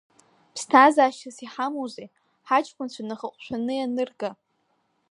[0.53, 2.07] Ԥсҭазашьас иҳамоузеи,
[2.47, 4.31] ҳаҷкунцәа наххыҟушәаны ианырга?